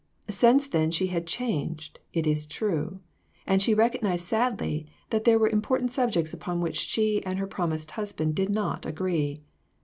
Since 0.31 0.65
then 0.65 0.89
she 0.89 1.05
had 1.13 1.27
changed, 1.27 1.99
it 2.11 2.25
is 2.25 2.47
true; 2.47 3.01
and 3.45 3.61
she 3.61 3.75
recognized 3.75 4.25
sadly 4.25 4.87
that 5.11 5.25
there 5.25 5.37
were 5.37 5.47
important 5.47 5.91
subjects 5.91 6.33
upon 6.33 6.59
which 6.59 6.75
she 6.77 7.23
and 7.23 7.37
her 7.37 7.45
prom 7.45 7.69
ised 7.69 7.91
husband 7.91 8.33
did 8.33 8.49
not 8.49 8.87
agree. 8.87 9.43